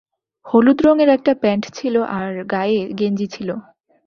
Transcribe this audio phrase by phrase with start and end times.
[0.45, 3.49] হলুদ রঙের একটা প্যান্ট ছিল আর গায়ে গেঞ্জি ছিল।